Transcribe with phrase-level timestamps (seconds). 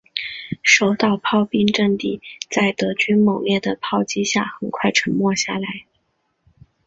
[0.63, 5.85] 守岛炮兵阵地在德军猛烈的炮击下很快沉默下来。